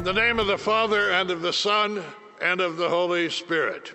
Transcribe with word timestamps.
In 0.00 0.06
the 0.06 0.12
name 0.14 0.38
of 0.38 0.46
the 0.46 0.56
Father, 0.56 1.10
and 1.10 1.30
of 1.30 1.42
the 1.42 1.52
Son, 1.52 2.02
and 2.40 2.62
of 2.62 2.78
the 2.78 2.88
Holy 2.88 3.28
Spirit. 3.28 3.92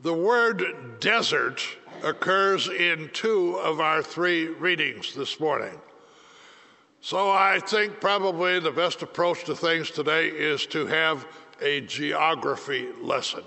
The 0.00 0.14
word 0.14 0.98
desert 0.98 1.62
occurs 2.02 2.68
in 2.68 3.10
two 3.12 3.56
of 3.56 3.80
our 3.80 4.02
three 4.02 4.46
readings 4.46 5.14
this 5.14 5.38
morning. 5.38 5.78
So 7.02 7.30
I 7.30 7.60
think 7.66 8.00
probably 8.00 8.60
the 8.60 8.70
best 8.70 9.02
approach 9.02 9.44
to 9.44 9.54
things 9.54 9.90
today 9.90 10.28
is 10.28 10.64
to 10.68 10.86
have 10.86 11.26
a 11.60 11.82
geography 11.82 12.88
lesson. 13.02 13.44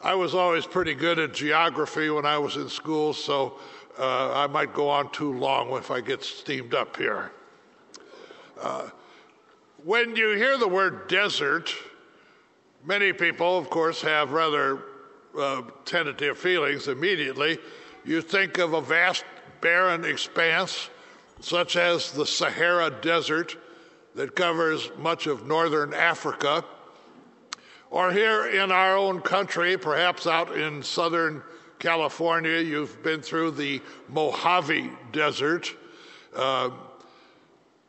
I 0.00 0.14
was 0.14 0.34
always 0.34 0.64
pretty 0.64 0.94
good 0.94 1.18
at 1.18 1.34
geography 1.34 2.08
when 2.08 2.24
I 2.24 2.38
was 2.38 2.56
in 2.56 2.70
school, 2.70 3.12
so 3.12 3.58
uh, 3.98 4.32
I 4.32 4.46
might 4.46 4.72
go 4.72 4.88
on 4.88 5.12
too 5.12 5.34
long 5.34 5.76
if 5.76 5.90
I 5.90 6.00
get 6.00 6.24
steamed 6.24 6.72
up 6.72 6.96
here. 6.96 7.30
Uh, 8.60 8.88
when 9.84 10.16
you 10.16 10.30
hear 10.30 10.58
the 10.58 10.68
word 10.68 11.08
desert, 11.08 11.74
many 12.84 13.12
people, 13.12 13.58
of 13.58 13.70
course, 13.70 14.00
have 14.00 14.32
rather 14.32 14.82
uh, 15.38 15.62
tentative 15.84 16.38
feelings 16.38 16.88
immediately. 16.88 17.58
You 18.04 18.22
think 18.22 18.58
of 18.58 18.72
a 18.72 18.80
vast, 18.80 19.24
barren 19.60 20.04
expanse, 20.04 20.90
such 21.40 21.76
as 21.76 22.12
the 22.12 22.24
Sahara 22.24 22.90
Desert, 23.02 23.56
that 24.14 24.34
covers 24.34 24.90
much 24.98 25.26
of 25.26 25.46
northern 25.46 25.92
Africa. 25.92 26.64
Or 27.90 28.10
here 28.10 28.46
in 28.46 28.72
our 28.72 28.96
own 28.96 29.20
country, 29.20 29.76
perhaps 29.76 30.26
out 30.26 30.56
in 30.56 30.82
southern 30.82 31.42
California, 31.78 32.58
you've 32.60 33.02
been 33.02 33.20
through 33.20 33.52
the 33.52 33.82
Mojave 34.08 34.90
Desert. 35.12 35.74
Uh, 36.34 36.70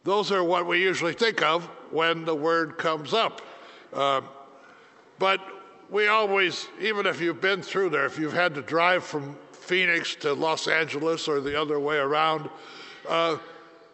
those 0.03 0.31
are 0.31 0.43
what 0.43 0.65
we 0.65 0.81
usually 0.81 1.13
think 1.13 1.41
of 1.41 1.65
when 1.91 2.25
the 2.25 2.35
word 2.35 2.77
comes 2.77 3.13
up. 3.13 3.41
Uh, 3.93 4.21
but 5.19 5.41
we 5.89 6.07
always, 6.07 6.67
even 6.81 7.05
if 7.05 7.21
you've 7.21 7.41
been 7.41 7.61
through 7.61 7.89
there, 7.89 8.05
if 8.05 8.19
you've 8.19 8.33
had 8.33 8.53
to 8.55 8.61
drive 8.61 9.03
from 9.03 9.37
Phoenix 9.51 10.15
to 10.15 10.33
Los 10.33 10.67
Angeles 10.67 11.27
or 11.27 11.41
the 11.41 11.59
other 11.59 11.79
way 11.79 11.97
around, 11.97 12.49
uh, 13.07 13.37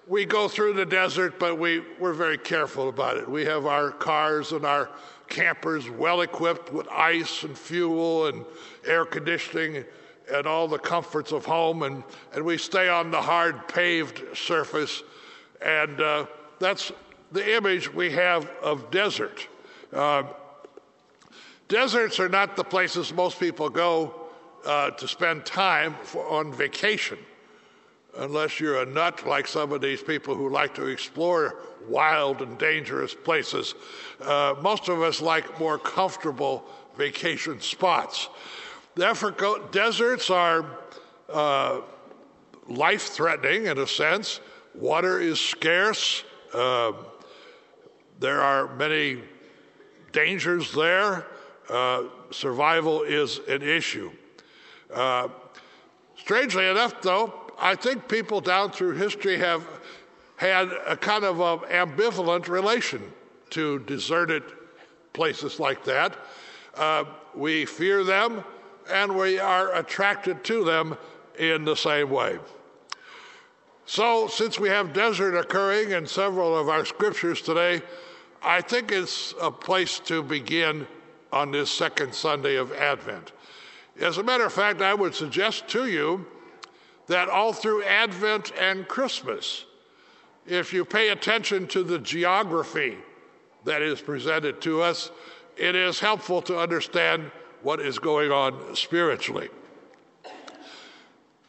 we 0.07 0.25
go 0.25 0.47
through 0.47 0.73
the 0.73 0.85
desert, 0.85 1.39
but 1.39 1.57
we, 1.57 1.81
we're 1.99 2.13
very 2.13 2.37
careful 2.37 2.89
about 2.89 3.17
it. 3.17 3.29
We 3.29 3.45
have 3.45 3.65
our 3.65 3.91
cars 3.91 4.51
and 4.51 4.65
our 4.65 4.89
campers 5.29 5.89
well 5.89 6.21
equipped 6.21 6.73
with 6.73 6.87
ice 6.89 7.43
and 7.43 7.57
fuel 7.57 8.27
and 8.27 8.45
air 8.85 9.05
conditioning 9.05 9.85
and 10.31 10.45
all 10.45 10.67
the 10.67 10.79
comforts 10.79 11.31
of 11.31 11.45
home, 11.45 11.83
and, 11.83 12.03
and 12.33 12.43
we 12.43 12.57
stay 12.57 12.89
on 12.89 13.11
the 13.11 13.21
hard 13.21 13.67
paved 13.67 14.23
surface 14.35 15.03
and 15.63 15.99
uh, 16.01 16.25
that's 16.59 16.91
the 17.31 17.55
image 17.55 17.91
we 17.93 18.11
have 18.11 18.49
of 18.61 18.91
desert. 18.91 19.47
Uh, 19.91 20.23
deserts 21.67 22.19
are 22.19 22.29
not 22.29 22.55
the 22.55 22.63
places 22.63 23.13
most 23.13 23.39
people 23.39 23.69
go 23.69 24.13
uh, 24.65 24.91
to 24.91 25.07
spend 25.07 25.45
time 25.45 25.95
for, 26.03 26.27
on 26.29 26.53
vacation, 26.53 27.17
unless 28.17 28.59
you're 28.59 28.81
a 28.81 28.85
nut 28.85 29.25
like 29.25 29.47
some 29.47 29.71
of 29.71 29.81
these 29.81 30.01
people 30.01 30.35
who 30.35 30.49
like 30.49 30.75
to 30.75 30.87
explore 30.87 31.57
wild 31.87 32.41
and 32.41 32.57
dangerous 32.57 33.13
places. 33.13 33.75
Uh, 34.21 34.55
most 34.61 34.87
of 34.87 35.01
us 35.01 35.21
like 35.21 35.59
more 35.59 35.77
comfortable 35.77 36.63
vacation 36.97 37.59
spots. 37.59 38.29
Therefore, 38.95 39.35
deserts 39.71 40.29
are 40.29 40.65
uh, 41.29 41.81
life 42.67 43.01
threatening 43.09 43.65
in 43.65 43.79
a 43.79 43.87
sense. 43.87 44.39
Water 44.75 45.19
is 45.19 45.39
scarce. 45.39 46.23
Uh, 46.53 46.93
there 48.19 48.41
are 48.41 48.75
many 48.75 49.19
dangers 50.11 50.73
there. 50.73 51.25
Uh, 51.69 52.03
survival 52.31 53.03
is 53.03 53.39
an 53.47 53.61
issue. 53.61 54.11
Uh, 54.93 55.29
strangely 56.15 56.67
enough, 56.67 57.01
though, 57.01 57.33
I 57.59 57.75
think 57.75 58.07
people 58.07 58.41
down 58.41 58.71
through 58.71 58.95
history 58.95 59.37
have 59.37 59.65
had 60.37 60.69
a 60.87 60.97
kind 60.97 61.23
of 61.23 61.39
a 61.39 61.57
ambivalent 61.67 62.47
relation 62.47 63.01
to 63.51 63.79
deserted 63.79 64.43
places 65.13 65.59
like 65.59 65.83
that. 65.85 66.17
Uh, 66.75 67.05
we 67.35 67.65
fear 67.65 68.03
them 68.03 68.43
and 68.91 69.15
we 69.15 69.39
are 69.39 69.75
attracted 69.75 70.43
to 70.43 70.63
them 70.63 70.97
in 71.37 71.63
the 71.63 71.75
same 71.75 72.09
way. 72.09 72.39
So, 73.85 74.27
since 74.27 74.59
we 74.59 74.69
have 74.69 74.93
desert 74.93 75.35
occurring 75.35 75.91
in 75.91 76.07
several 76.07 76.57
of 76.57 76.69
our 76.69 76.85
scriptures 76.85 77.41
today, 77.41 77.81
I 78.41 78.61
think 78.61 78.91
it's 78.91 79.33
a 79.41 79.51
place 79.51 79.99
to 80.05 80.23
begin 80.23 80.87
on 81.31 81.51
this 81.51 81.69
second 81.69 82.13
Sunday 82.13 82.55
of 82.55 82.71
Advent. 82.71 83.33
As 83.99 84.17
a 84.17 84.23
matter 84.23 84.45
of 84.45 84.53
fact, 84.53 84.81
I 84.81 84.93
would 84.93 85.13
suggest 85.13 85.67
to 85.69 85.87
you 85.87 86.25
that 87.07 87.27
all 87.27 87.51
through 87.51 87.83
Advent 87.83 88.51
and 88.59 88.87
Christmas, 88.87 89.65
if 90.47 90.73
you 90.73 90.85
pay 90.85 91.09
attention 91.09 91.67
to 91.67 91.83
the 91.83 91.99
geography 91.99 92.97
that 93.65 93.81
is 93.81 94.01
presented 94.01 94.61
to 94.61 94.81
us, 94.81 95.11
it 95.57 95.75
is 95.75 95.99
helpful 95.99 96.41
to 96.43 96.57
understand 96.57 97.31
what 97.61 97.79
is 97.79 97.99
going 97.99 98.31
on 98.31 98.75
spiritually. 98.75 99.49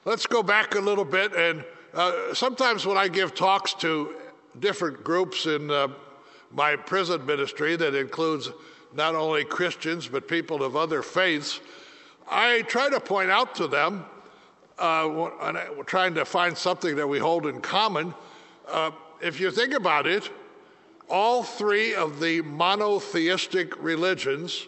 Let's 0.05 0.27
go 0.27 0.43
back 0.43 0.75
a 0.75 0.81
little 0.81 1.05
bit 1.05 1.33
and 1.34 1.65
uh, 1.94 2.34
sometimes 2.34 2.87
when 2.87 2.97
I 2.97 3.09
give 3.09 3.34
talks 3.34 3.72
to 3.75 4.16
different 4.59 5.05
groups 5.05 5.47
in 5.47 5.71
uh, 5.71 5.88
my 6.50 6.77
prison 6.77 7.25
ministry 7.25 7.77
that 7.77 7.94
includes 7.94 8.50
not 8.93 9.15
only 9.15 9.44
Christians 9.44 10.09
but 10.09 10.27
people 10.28 10.62
of 10.62 10.77
other 10.77 11.03
faiths, 11.03 11.60
I 12.28 12.62
try 12.62 12.88
to 12.91 13.00
point 13.00 13.31
out 13.31 13.54
to 13.56 13.66
them, 13.66 14.04
uh, 14.78 15.53
trying 15.87 16.15
to 16.15 16.25
find 16.25 16.56
something 16.56 16.97
that 16.97 17.06
we 17.06 17.19
hold 17.19 17.47
in 17.47 17.60
common. 17.60 18.15
Uh, 18.66 18.91
if 19.21 19.38
you 19.38 19.50
think 19.50 19.75
about 19.75 20.06
it, 20.06 20.31
all 21.09 21.43
three 21.43 21.94
of 21.94 22.19
the 22.19 22.41
monotheistic 22.43 23.81
religions 23.83 24.66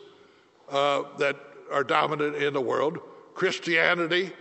uh, 0.71 1.03
that 1.19 1.37
are 1.73 1.83
dominant 1.83 2.37
in 2.37 2.53
the 2.53 2.61
world 2.61 2.99
Christianity, 3.35 4.33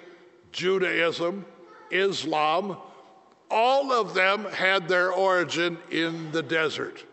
Judaism, 0.51 1.45
Islam, 1.91 2.77
all 3.49 3.91
of 3.91 4.13
them 4.13 4.45
had 4.45 4.87
their 4.87 5.11
origin 5.11 5.77
in 5.91 6.31
the 6.31 6.43
desert. 6.43 7.03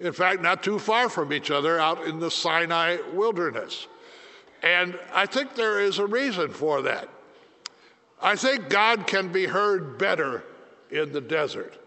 In 0.00 0.12
fact, 0.12 0.42
not 0.42 0.62
too 0.62 0.78
far 0.78 1.08
from 1.08 1.32
each 1.32 1.50
other 1.50 1.78
out 1.78 2.04
in 2.06 2.18
the 2.18 2.30
Sinai 2.30 2.98
wilderness. 3.12 3.86
And 4.62 4.98
I 5.12 5.26
think 5.26 5.54
there 5.54 5.80
is 5.80 5.98
a 5.98 6.06
reason 6.06 6.50
for 6.50 6.82
that. 6.82 7.08
I 8.20 8.36
think 8.36 8.68
God 8.68 9.06
can 9.06 9.28
be 9.28 9.44
heard 9.44 9.98
better 9.98 10.42
in 10.90 11.12
the 11.12 11.20
desert. 11.20 11.78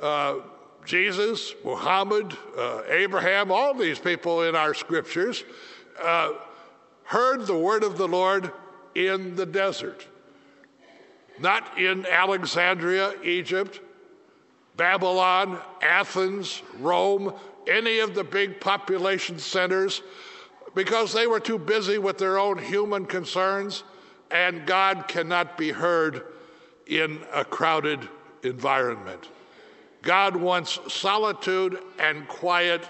Uh, 0.00 0.36
Jesus, 0.84 1.54
Muhammad, 1.64 2.36
uh, 2.56 2.82
Abraham, 2.88 3.52
all 3.52 3.74
these 3.74 3.98
people 3.98 4.42
in 4.42 4.56
our 4.56 4.74
scriptures 4.74 5.44
uh, 6.02 6.32
heard 7.04 7.46
the 7.46 7.56
word 7.56 7.84
of 7.84 7.98
the 7.98 8.08
Lord 8.08 8.50
in 8.94 9.36
the 9.36 9.46
desert 9.46 10.06
not 11.42 11.78
in 11.78 12.06
Alexandria, 12.06 13.14
Egypt, 13.22 13.80
Babylon, 14.76 15.60
Athens, 15.82 16.62
Rome, 16.78 17.34
any 17.66 17.98
of 17.98 18.14
the 18.14 18.24
big 18.24 18.60
population 18.60 19.38
centers, 19.38 20.02
because 20.74 21.12
they 21.12 21.26
were 21.26 21.40
too 21.40 21.58
busy 21.58 21.98
with 21.98 22.18
their 22.18 22.38
own 22.38 22.58
human 22.58 23.04
concerns, 23.04 23.84
and 24.30 24.66
God 24.66 25.06
cannot 25.08 25.58
be 25.58 25.70
heard 25.70 26.24
in 26.86 27.20
a 27.34 27.44
crowded 27.44 28.08
environment. 28.42 29.28
God 30.00 30.34
wants 30.34 30.78
solitude 30.88 31.78
and 31.98 32.26
quiet 32.26 32.88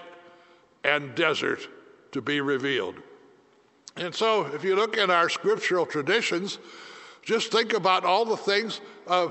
and 0.83 1.13
desert 1.15 1.67
to 2.11 2.21
be 2.21 2.41
revealed. 2.41 2.95
And 3.97 4.13
so, 4.15 4.45
if 4.47 4.63
you 4.63 4.75
look 4.75 4.97
at 4.97 5.09
our 5.09 5.29
scriptural 5.29 5.85
traditions, 5.85 6.57
just 7.23 7.51
think 7.51 7.73
about 7.73 8.03
all 8.03 8.25
the 8.25 8.37
things. 8.37 8.81
Uh, 9.07 9.29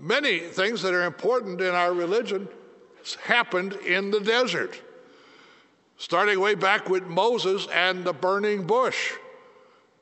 many 0.00 0.38
things 0.38 0.82
that 0.82 0.94
are 0.94 1.04
important 1.04 1.60
in 1.60 1.74
our 1.74 1.92
religion 1.92 2.48
happened 3.22 3.74
in 3.86 4.10
the 4.10 4.20
desert, 4.20 4.80
starting 5.96 6.38
way 6.40 6.54
back 6.54 6.88
with 6.88 7.04
Moses 7.04 7.66
and 7.72 8.04
the 8.04 8.12
burning 8.12 8.66
bush. 8.66 9.12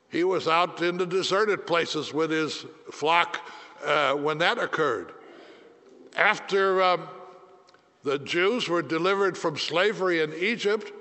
He 0.09 0.23
was 0.23 0.47
out 0.47 0.81
in 0.81 0.97
the 0.97 1.05
deserted 1.05 1.67
places 1.67 2.13
with 2.13 2.31
his 2.31 2.65
flock 2.91 3.41
uh, 3.83 4.13
when 4.13 4.37
that 4.37 4.57
occurred. 4.57 5.13
After 6.15 6.81
um, 6.81 7.07
the 8.03 8.19
Jews 8.19 8.69
were 8.69 8.81
delivered 8.81 9.37
from 9.37 9.57
slavery 9.57 10.21
in 10.21 10.33
Egypt, 10.33 10.91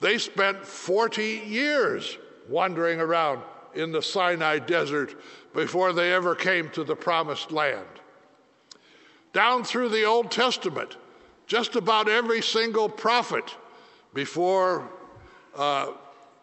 they 0.00 0.18
spent 0.18 0.64
40 0.64 1.42
years 1.46 2.16
wandering 2.48 3.00
around 3.00 3.42
in 3.78 3.92
the 3.92 4.02
Sinai 4.02 4.58
desert 4.58 5.14
before 5.54 5.92
they 5.92 6.12
ever 6.12 6.34
came 6.34 6.68
to 6.70 6.82
the 6.82 6.96
promised 6.96 7.52
land. 7.52 7.86
Down 9.32 9.62
through 9.62 9.90
the 9.90 10.04
Old 10.04 10.30
Testament, 10.30 10.96
just 11.46 11.76
about 11.76 12.08
every 12.08 12.42
single 12.42 12.88
prophet 12.88 13.54
before 14.12 14.90
uh, 15.56 15.92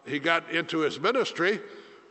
he 0.05 0.17
got 0.17 0.49
into 0.49 0.79
his 0.79 0.99
ministry 0.99 1.59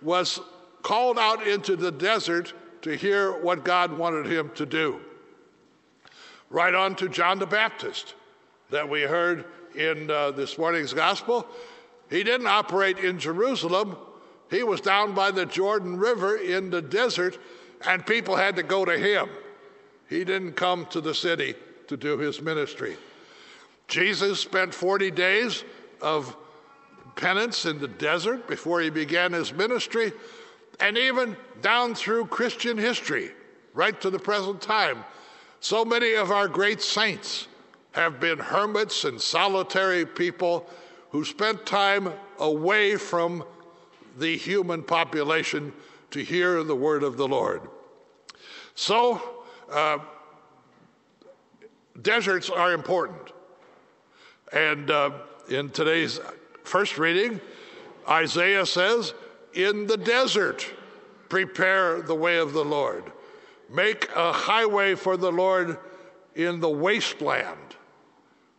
was 0.02 0.40
called 0.82 1.18
out 1.18 1.46
into 1.46 1.74
the 1.74 1.90
desert 1.90 2.52
to 2.82 2.94
hear 2.94 3.32
what 3.40 3.64
God 3.64 3.96
wanted 3.96 4.26
him 4.26 4.50
to 4.56 4.66
do. 4.66 5.00
Right 6.50 6.74
on 6.74 6.94
to 6.96 7.08
John 7.08 7.38
the 7.38 7.46
Baptist 7.46 8.14
that 8.70 8.86
we 8.86 9.02
heard 9.02 9.46
in 9.74 10.10
uh, 10.10 10.32
this 10.32 10.58
morning's 10.58 10.92
gospel. 10.92 11.46
He 12.10 12.22
didn't 12.22 12.46
operate 12.46 12.98
in 12.98 13.18
Jerusalem, 13.18 13.96
he 14.50 14.62
was 14.62 14.80
down 14.80 15.14
by 15.14 15.30
the 15.30 15.46
Jordan 15.46 15.98
River 15.98 16.36
in 16.36 16.70
the 16.70 16.82
desert, 16.82 17.38
and 17.86 18.06
people 18.06 18.36
had 18.36 18.56
to 18.56 18.62
go 18.62 18.84
to 18.84 18.96
him. 18.96 19.28
He 20.08 20.24
didn't 20.24 20.52
come 20.52 20.86
to 20.86 21.00
the 21.00 21.14
city 21.14 21.54
to 21.88 21.96
do 21.96 22.18
his 22.18 22.40
ministry. 22.40 22.96
Jesus 23.88 24.40
spent 24.40 24.72
40 24.72 25.10
days 25.10 25.64
of 26.00 26.36
penance 27.16 27.66
in 27.66 27.78
the 27.78 27.88
desert 27.88 28.46
before 28.48 28.80
he 28.80 28.90
began 28.90 29.32
his 29.32 29.52
ministry, 29.52 30.12
and 30.80 30.98
even 30.98 31.36
down 31.62 31.94
through 31.94 32.26
Christian 32.26 32.76
history, 32.76 33.30
right 33.74 34.00
to 34.00 34.10
the 34.10 34.18
present 34.18 34.60
time. 34.60 35.04
So 35.60 35.84
many 35.84 36.14
of 36.14 36.30
our 36.30 36.48
great 36.48 36.82
saints 36.82 37.46
have 37.92 38.18
been 38.20 38.38
hermits 38.38 39.04
and 39.04 39.20
solitary 39.20 40.04
people 40.04 40.66
who 41.10 41.24
spent 41.24 41.64
time 41.64 42.12
away 42.38 42.96
from 42.96 43.44
the 44.18 44.36
human 44.36 44.82
population 44.82 45.72
to 46.10 46.20
hear 46.20 46.62
the 46.62 46.76
word 46.76 47.02
of 47.02 47.16
the 47.16 47.26
Lord. 47.26 47.62
So, 48.74 49.20
uh, 49.70 49.98
deserts 52.02 52.50
are 52.50 52.72
important. 52.72 53.32
And 54.52 54.90
uh, 54.90 55.10
in 55.48 55.70
today's 55.70 56.20
first 56.62 56.98
reading, 56.98 57.40
Isaiah 58.08 58.66
says, 58.66 59.14
In 59.54 59.86
the 59.86 59.96
desert, 59.96 60.66
prepare 61.28 62.02
the 62.02 62.14
way 62.14 62.38
of 62.38 62.52
the 62.52 62.64
Lord. 62.64 63.10
Make 63.70 64.08
a 64.14 64.32
highway 64.32 64.94
for 64.94 65.16
the 65.16 65.32
Lord 65.32 65.78
in 66.34 66.60
the 66.60 66.68
wasteland. 66.68 67.58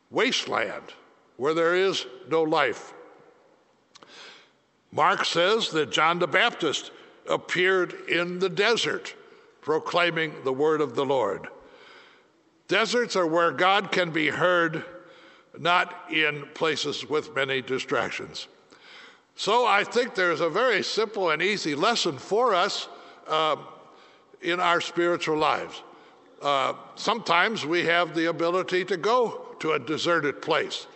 Wasteland, 0.09 0.93
where 1.37 1.53
there 1.53 1.75
is 1.75 2.05
no 2.29 2.43
life. 2.43 2.93
Mark 4.95 5.25
says 5.25 5.71
that 5.71 5.91
John 5.91 6.19
the 6.19 6.27
Baptist 6.27 6.91
appeared 7.29 8.07
in 8.07 8.39
the 8.39 8.47
desert 8.47 9.13
proclaiming 9.59 10.33
the 10.45 10.53
word 10.53 10.79
of 10.79 10.95
the 10.95 11.05
Lord. 11.05 11.49
Deserts 12.69 13.17
are 13.17 13.27
where 13.27 13.51
God 13.51 13.91
can 13.91 14.11
be 14.11 14.29
heard, 14.29 14.85
not 15.59 15.93
in 16.13 16.45
places 16.53 17.09
with 17.09 17.35
many 17.35 17.61
distractions. 17.61 18.47
So 19.35 19.65
I 19.67 19.83
think 19.83 20.15
there's 20.15 20.39
a 20.39 20.49
very 20.49 20.81
simple 20.81 21.31
and 21.31 21.41
easy 21.41 21.75
lesson 21.75 22.17
for 22.17 22.55
us 22.55 22.87
uh, 23.27 23.57
in 24.41 24.61
our 24.61 24.79
spiritual 24.79 25.37
lives. 25.37 25.83
Uh, 26.41 26.73
sometimes 26.95 27.65
we 27.65 27.83
have 27.83 28.15
the 28.15 28.29
ability 28.29 28.85
to 28.85 28.95
go 28.95 29.45
to 29.59 29.73
a 29.73 29.79
deserted 29.79 30.41
place. 30.41 30.87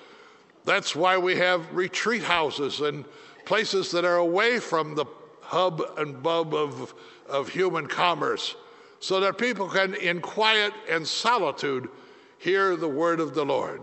That's 0.63 0.95
why 0.95 1.17
we 1.17 1.35
have 1.35 1.73
retreat 1.73 2.23
houses 2.23 2.79
and 2.79 3.03
places 3.49 3.89
that 3.89 4.05
are 4.05 4.17
away 4.17 4.59
from 4.59 4.93
the 4.93 5.05
hub 5.41 5.81
and 5.97 6.21
bub 6.21 6.53
of, 6.53 6.93
of 7.27 7.49
human 7.49 7.87
commerce, 7.87 8.55
so 8.99 9.19
that 9.19 9.39
people 9.39 9.67
can, 9.67 9.95
in 9.95 10.21
quiet 10.21 10.71
and 10.87 11.05
solitude, 11.05 11.89
hear 12.37 12.75
the 12.75 12.87
word 12.87 13.19
of 13.19 13.33
the 13.33 13.43
Lord. 13.43 13.81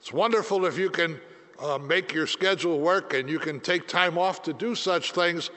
It's 0.00 0.12
wonderful 0.12 0.66
if 0.66 0.76
you 0.76 0.90
can 0.90 1.20
uh, 1.60 1.78
make 1.78 2.12
your 2.12 2.26
schedule 2.26 2.80
work 2.80 3.14
and 3.14 3.30
you 3.30 3.38
can 3.38 3.60
take 3.60 3.86
time 3.86 4.18
off 4.18 4.42
to 4.42 4.52
do 4.52 4.74
such 4.74 5.12
things. 5.12 5.50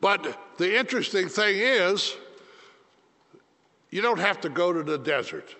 But 0.00 0.40
the 0.56 0.78
interesting 0.78 1.28
thing 1.28 1.56
is, 1.58 2.16
you 3.90 4.00
don't 4.00 4.20
have 4.20 4.40
to 4.40 4.48
go 4.48 4.72
to 4.72 4.82
the 4.82 4.96
desert 4.96 5.54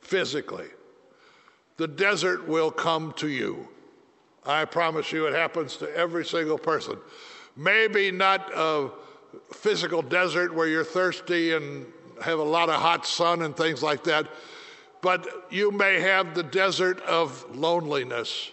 physically. 0.00 0.66
The 1.76 1.86
desert 1.86 2.48
will 2.48 2.72
come 2.72 3.12
to 3.18 3.28
you. 3.28 3.68
I 4.48 4.64
promise 4.64 5.12
you 5.12 5.26
it 5.26 5.34
happens 5.34 5.76
to 5.76 5.94
every 5.94 6.24
single 6.24 6.58
person. 6.58 6.96
Maybe 7.54 8.10
not 8.10 8.50
a 8.54 8.90
physical 9.52 10.00
desert 10.00 10.54
where 10.54 10.66
you're 10.66 10.84
thirsty 10.84 11.52
and 11.52 11.86
have 12.24 12.38
a 12.38 12.44
lot 12.44 12.70
of 12.70 12.80
hot 12.80 13.06
sun 13.06 13.42
and 13.42 13.54
things 13.54 13.82
like 13.82 14.04
that, 14.04 14.26
but 15.02 15.46
you 15.50 15.70
may 15.70 16.00
have 16.00 16.34
the 16.34 16.42
desert 16.42 17.00
of 17.02 17.44
loneliness, 17.54 18.50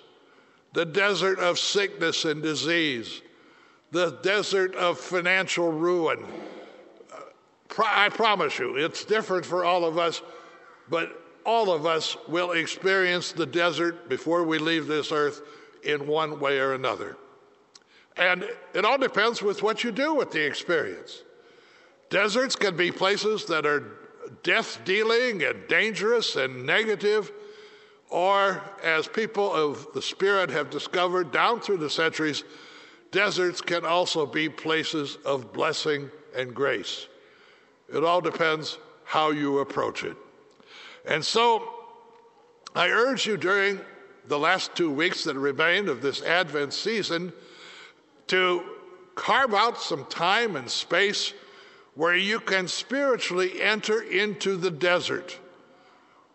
the 0.73 0.85
desert 0.85 1.39
of 1.39 1.57
sickness 1.57 2.25
and 2.25 2.43
disease, 2.43 3.21
the 3.91 4.11
desert 4.21 4.75
of 4.75 4.99
financial 4.99 5.71
ruin. 5.71 6.25
I 7.77 8.09
promise 8.09 8.59
you, 8.59 8.75
it's 8.75 9.05
different 9.05 9.45
for 9.45 9.63
all 9.63 9.85
of 9.85 9.97
us, 9.97 10.21
but 10.89 11.21
all 11.45 11.71
of 11.71 11.85
us 11.85 12.17
will 12.27 12.51
experience 12.51 13.31
the 13.31 13.45
desert 13.45 14.09
before 14.09 14.43
we 14.43 14.57
leave 14.57 14.87
this 14.87 15.11
earth 15.11 15.41
in 15.85 16.07
one 16.07 16.39
way 16.39 16.59
or 16.59 16.73
another. 16.73 17.17
And 18.17 18.47
it 18.73 18.85
all 18.85 18.97
depends 18.97 19.41
with 19.41 19.61
what 19.61 19.83
you 19.83 19.91
do 19.91 20.13
with 20.13 20.31
the 20.31 20.45
experience. 20.45 21.23
Deserts 22.09 22.55
can 22.55 22.77
be 22.77 22.91
places 22.91 23.45
that 23.45 23.65
are 23.65 23.83
death 24.43 24.79
dealing 24.85 25.43
and 25.43 25.67
dangerous 25.67 26.35
and 26.35 26.65
negative, 26.65 27.31
or 28.09 28.61
as 28.83 29.07
people 29.07 29.51
of 29.51 29.87
the 29.93 30.01
Spirit 30.01 30.49
have 30.49 30.69
discovered 30.69 31.31
down 31.31 31.59
through 31.59 31.77
the 31.77 31.89
centuries, 31.89 32.43
deserts 33.11 33.61
can 33.61 33.85
also 33.85 34.25
be 34.25 34.47
places 34.49 35.17
of 35.25 35.51
blessing 35.51 36.09
and 36.35 36.53
grace. 36.53 37.07
It 37.93 38.03
all 38.03 38.21
depends 38.21 38.77
how 39.03 39.31
you 39.31 39.59
approach 39.59 40.03
it. 40.03 40.17
And 41.05 41.23
so 41.23 41.71
I 42.73 42.89
urge 42.89 43.25
you 43.25 43.37
during 43.37 43.79
the 44.27 44.39
last 44.39 44.75
two 44.75 44.91
weeks 44.91 45.23
that 45.23 45.35
remain 45.35 45.87
of 45.87 46.01
this 46.01 46.21
Advent 46.21 46.73
season 46.73 47.31
to 48.27 48.63
carve 49.15 49.53
out 49.53 49.81
some 49.81 50.05
time 50.05 50.55
and 50.55 50.69
space 50.69 51.33
where 51.95 52.15
you 52.15 52.39
can 52.39 52.67
spiritually 52.67 53.61
enter 53.61 54.01
into 54.01 54.57
the 54.57 54.71
desert, 54.71 55.39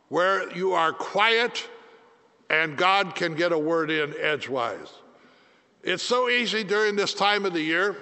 where 0.09 0.51
you 0.57 0.73
are 0.73 0.93
quiet 0.93 1.69
and 2.49 2.77
God 2.77 3.15
can 3.15 3.35
get 3.35 3.53
a 3.53 3.59
word 3.59 3.91
in 3.91 4.15
edgewise. 4.19 4.93
It's 5.83 6.03
so 6.03 6.29
easy 6.29 6.65
during 6.65 6.97
this 6.97 7.15
time 7.15 7.45
of 7.45 7.53
the 7.53 7.63
year. 7.63 7.97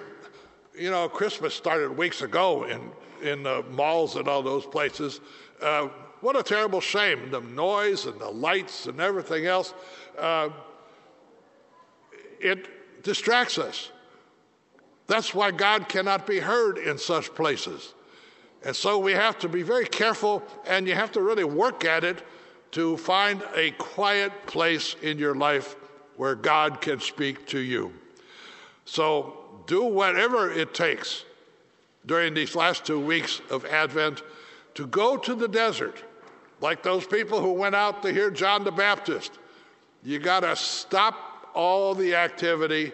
You 0.77 0.89
know, 0.89 1.07
Christmas 1.07 1.53
started 1.53 1.95
weeks 1.95 2.21
ago 2.21 2.63
in, 2.63 2.91
in 3.21 3.43
the 3.43 3.63
malls 3.71 4.15
and 4.15 4.27
all 4.27 4.41
those 4.41 4.65
places. 4.65 5.19
Uh, 5.61 5.89
what 6.21 6.35
a 6.35 6.43
terrible 6.43 6.81
shame. 6.81 7.31
The 7.31 7.41
noise 7.41 8.05
and 8.05 8.19
the 8.19 8.29
lights 8.29 8.85
and 8.85 8.99
everything 8.99 9.45
else. 9.45 9.73
Uh, 10.17 10.49
it 12.39 13.03
distracts 13.03 13.57
us. 13.57 13.91
That's 15.07 15.33
why 15.33 15.51
God 15.51 15.89
cannot 15.89 16.27
be 16.27 16.39
heard 16.39 16.77
in 16.77 16.97
such 16.97 17.33
places. 17.33 17.93
And 18.63 18.75
so 18.75 18.99
we 18.99 19.13
have 19.13 19.39
to 19.39 19.49
be 19.49 19.63
very 19.63 19.85
careful 19.85 20.43
and 20.67 20.87
you 20.87 20.93
have 20.93 21.11
to 21.13 21.21
really 21.21 21.45
work 21.45 21.85
at 21.85 22.03
it 22.03 22.21
to 22.71 22.97
find 22.97 23.41
a 23.55 23.71
quiet 23.71 24.31
place 24.45 24.95
in 25.01 25.17
your 25.17 25.33
life 25.33 25.75
where 26.17 26.35
God 26.35 26.81
can 26.81 26.99
speak 26.99 27.47
to 27.47 27.59
you. 27.59 27.93
So 28.85 29.37
do 29.65 29.83
whatever 29.85 30.51
it 30.51 30.73
takes 30.73 31.23
during 32.05 32.33
these 32.33 32.55
last 32.55 32.85
two 32.85 32.99
weeks 32.99 33.41
of 33.49 33.65
Advent 33.65 34.21
to 34.75 34.85
go 34.85 35.17
to 35.17 35.33
the 35.33 35.47
desert 35.47 36.03
like 36.61 36.83
those 36.83 37.05
people 37.05 37.41
who 37.41 37.53
went 37.53 37.75
out 37.75 38.01
to 38.03 38.13
hear 38.13 38.29
John 38.29 38.63
the 38.63 38.71
Baptist. 38.71 39.39
You 40.03 40.19
got 40.19 40.41
to 40.41 40.55
stop 40.55 41.49
all 41.53 41.93
the 41.93 42.15
activity 42.15 42.91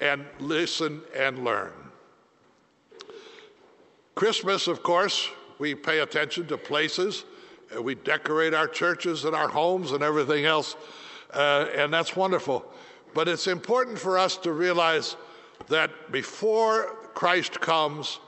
and 0.00 0.24
listen 0.38 1.02
and 1.16 1.44
learn. 1.44 1.72
Christmas, 4.14 4.66
of 4.66 4.82
course, 4.82 5.28
we 5.58 5.74
pay 5.74 6.00
attention 6.00 6.46
to 6.48 6.58
places. 6.58 7.24
Uh, 7.74 7.82
we 7.82 7.94
decorate 7.94 8.54
our 8.54 8.66
churches 8.66 9.24
and 9.24 9.34
our 9.34 9.48
homes 9.48 9.92
and 9.92 10.02
everything 10.02 10.44
else, 10.44 10.76
uh, 11.32 11.66
and 11.74 11.92
that's 11.92 12.16
wonderful. 12.16 12.64
But 13.14 13.28
it's 13.28 13.46
important 13.46 13.98
for 13.98 14.18
us 14.18 14.36
to 14.38 14.52
realize 14.52 15.16
that 15.68 16.12
before 16.12 16.96
Christ 17.14 17.60
comes, 17.60 18.18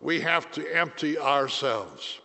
we 0.00 0.20
have 0.20 0.50
to 0.52 0.76
empty 0.76 1.18
ourselves. 1.18 2.20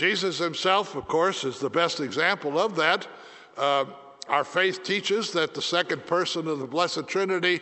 Jesus 0.00 0.38
himself, 0.38 0.96
of 0.96 1.06
course, 1.06 1.44
is 1.44 1.58
the 1.58 1.68
best 1.68 2.00
example 2.00 2.58
of 2.58 2.74
that. 2.76 3.06
Uh, 3.54 3.84
our 4.30 4.44
faith 4.44 4.82
teaches 4.82 5.30
that 5.32 5.52
the 5.52 5.60
second 5.60 6.06
person 6.06 6.48
of 6.48 6.58
the 6.58 6.66
Blessed 6.66 7.06
Trinity 7.06 7.60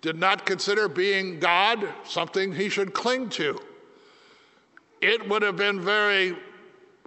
did 0.00 0.18
not 0.18 0.44
consider 0.44 0.88
being 0.88 1.38
God 1.38 1.88
something 2.02 2.52
he 2.52 2.68
should 2.68 2.92
cling 2.92 3.28
to. 3.28 3.60
It 5.00 5.28
would 5.28 5.42
have 5.42 5.54
been 5.54 5.80
very 5.80 6.36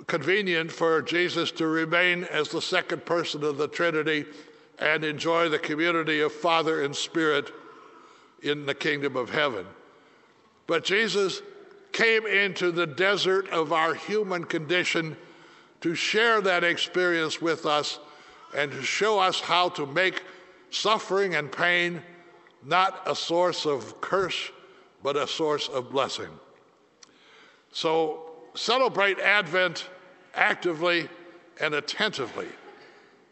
convenient 0.07 0.71
for 0.71 1.01
Jesus 1.01 1.51
to 1.51 1.67
remain 1.67 2.23
as 2.23 2.47
the 2.47 2.61
second 2.61 3.05
person 3.05 3.43
of 3.43 3.57
the 3.57 3.67
Trinity 3.67 4.23
and 4.79 5.03
enjoy 5.03 5.49
the 5.49 5.59
community 5.59 6.21
of 6.21 6.31
Father 6.31 6.85
and 6.85 6.95
Spirit 6.95 7.51
in 8.41 8.65
the 8.65 8.73
kingdom 8.73 9.17
of 9.17 9.29
heaven. 9.29 9.65
But 10.65 10.85
Jesus 10.85 11.41
came 11.95 12.27
into 12.27 12.73
the 12.73 12.85
desert 12.85 13.47
of 13.51 13.71
our 13.71 13.93
human 13.93 14.43
condition 14.43 15.15
to 15.79 15.95
share 15.95 16.41
that 16.41 16.61
experience 16.61 17.41
with 17.41 17.65
us 17.65 17.99
and 18.53 18.69
to 18.69 18.81
show 18.81 19.17
us 19.17 19.39
how 19.39 19.69
to 19.69 19.85
make 19.85 20.21
suffering 20.71 21.35
and 21.35 21.49
pain 21.49 22.01
not 22.65 23.01
a 23.05 23.15
source 23.15 23.65
of 23.65 24.01
curse, 24.01 24.51
but 25.03 25.15
a 25.15 25.25
source 25.25 25.69
of 25.69 25.89
blessing. 25.89 26.27
So 27.71 28.29
celebrate 28.55 29.17
Advent 29.19 29.87
actively 30.33 31.07
and 31.61 31.75
attentively. 31.75 32.47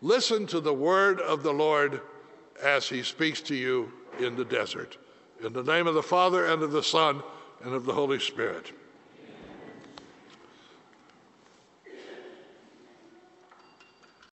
Listen 0.02 0.48
to 0.48 0.62
the 0.62 0.74
word 0.74 1.20
of 1.20 1.44
the 1.44 1.52
Lord 1.52 2.00
as 2.64 2.88
he 2.88 3.04
speaks 3.04 3.42
to 3.42 3.56
you 3.56 3.92
in 4.20 4.38
the 4.38 4.46
desert. 4.46 4.96
In 5.44 5.52
the 5.52 5.64
name 5.64 5.86
of 5.86 5.96
the 5.96 6.04
Father, 6.04 6.46
and 6.46 6.64
of 6.64 6.72
the 6.72 6.84
Son, 6.84 7.22
and 7.64 7.74
of 7.74 7.86
the 7.86 7.94
Holy 7.94 8.20
Spirit. 8.20 8.72